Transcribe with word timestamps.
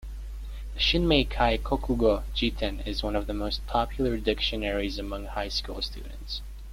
The 0.73 0.79
"Shinmeikai 0.79 1.59
kokugo 1.61 2.23
jiten" 2.33 2.79
is 2.87 3.03
one 3.03 3.15
of 3.15 3.27
the 3.27 3.35
most 3.35 3.63
popular 3.67 4.17
dictionaries 4.17 4.97
among 4.97 5.25
high-school 5.25 5.83
students. 5.83 6.41